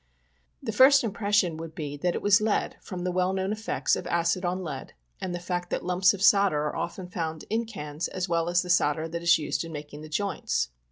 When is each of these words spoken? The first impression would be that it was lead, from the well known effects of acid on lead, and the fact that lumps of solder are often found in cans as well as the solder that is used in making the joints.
The 0.63 0.71
first 0.71 1.03
impression 1.03 1.57
would 1.57 1.75
be 1.75 1.95
that 1.95 2.15
it 2.15 2.23
was 2.23 2.41
lead, 2.41 2.75
from 2.81 3.03
the 3.03 3.11
well 3.11 3.33
known 3.33 3.51
effects 3.51 3.95
of 3.95 4.07
acid 4.07 4.43
on 4.43 4.63
lead, 4.63 4.93
and 5.19 5.35
the 5.35 5.39
fact 5.39 5.69
that 5.69 5.85
lumps 5.85 6.11
of 6.11 6.23
solder 6.23 6.63
are 6.65 6.75
often 6.75 7.07
found 7.07 7.45
in 7.51 7.65
cans 7.67 8.07
as 8.07 8.27
well 8.27 8.49
as 8.49 8.63
the 8.63 8.69
solder 8.71 9.07
that 9.07 9.21
is 9.21 9.37
used 9.37 9.63
in 9.63 9.71
making 9.71 10.01
the 10.01 10.09
joints. 10.09 10.69